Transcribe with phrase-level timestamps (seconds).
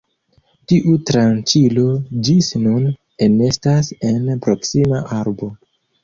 [0.71, 1.83] Tiu tranĉilo
[2.27, 2.87] ĝis nun
[3.25, 5.51] enestas en proksima arbo.